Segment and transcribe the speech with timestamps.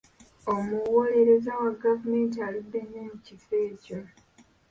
[0.53, 3.99] Omuwolereza wa gavumenti aludde nnyo mu kifo ekyo.